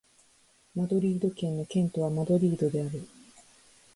[0.73, 3.07] マドリード県の県都はマドリードである